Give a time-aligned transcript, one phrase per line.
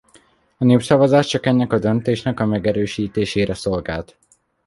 [0.57, 4.17] A népszavazás csak ennek a döntésnek a megerősítésére szolgált.